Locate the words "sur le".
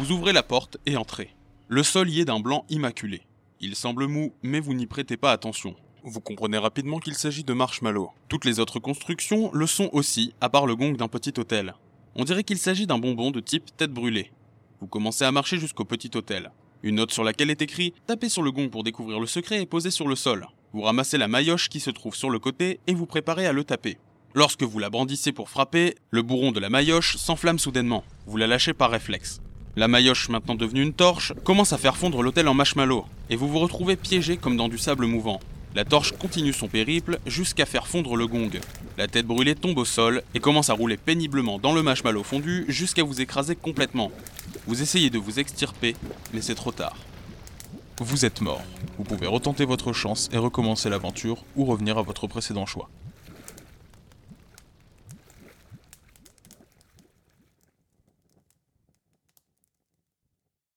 18.30-18.52, 19.90-20.16, 22.14-22.38